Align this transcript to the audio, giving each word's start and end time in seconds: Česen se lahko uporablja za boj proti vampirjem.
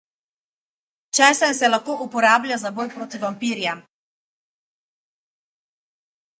Česen 1.17 1.53
se 1.59 1.69
lahko 1.73 1.97
uporablja 2.07 2.59
za 2.63 2.73
boj 2.79 2.89
proti 2.95 3.21
vampirjem. 3.27 3.87